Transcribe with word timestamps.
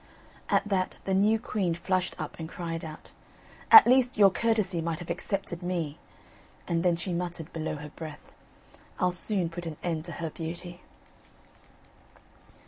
At 0.49 0.67
that 0.67 0.97
the 1.03 1.13
new 1.13 1.37
queen 1.37 1.75
flushed 1.75 2.15
up 2.19 2.39
and 2.39 2.49
cried 2.49 2.83
out: 2.83 3.11
"At 3.69 3.85
least 3.85 4.17
your 4.17 4.31
courtesy 4.31 4.81
might 4.81 4.97
have 4.97 5.11
excepted 5.11 5.61
me," 5.61 5.99
and 6.67 6.81
then 6.81 6.95
she 6.95 7.13
muttered 7.13 7.53
below 7.53 7.75
her 7.75 7.89
breath: 7.89 8.31
"I'll 8.97 9.11
soon 9.11 9.47
put 9.47 9.67
an 9.67 9.77
end 9.83 10.05
to 10.05 10.13
her 10.13 10.31
beauty." 10.31 10.81